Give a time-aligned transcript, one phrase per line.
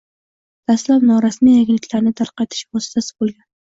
[0.71, 3.51] Dastlab norasmiy yangiliklarni tarqatish vositasi bo‘lgan